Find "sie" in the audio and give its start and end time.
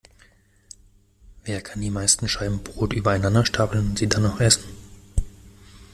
3.99-4.09